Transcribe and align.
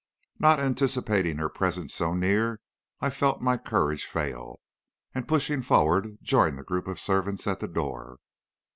"Not 0.39 0.59
anticipating 0.59 1.37
her 1.37 1.47
presence 1.47 1.93
so 1.93 2.15
near, 2.15 2.59
I 3.01 3.11
felt 3.11 3.39
my 3.39 3.55
courage 3.55 4.05
fail, 4.05 4.59
and 5.13 5.27
pushing 5.27 5.61
forward, 5.61 6.17
joined 6.23 6.57
the 6.57 6.63
group 6.63 6.87
of 6.87 6.99
servants 6.99 7.45
at 7.45 7.59
the 7.59 7.67
door. 7.67 8.17